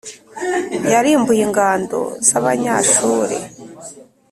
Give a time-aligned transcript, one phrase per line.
[0.91, 3.35] Yarimbuye ingando z’Abanyashuru,